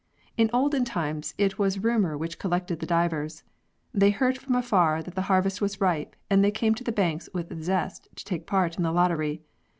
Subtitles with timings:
[0.35, 3.43] In olden times it was rumour which collected the divers.
[3.93, 7.29] They heard from afar that the harvest was ripe and they came to the banks
[7.35, 9.43] with zest to take part in the lottery.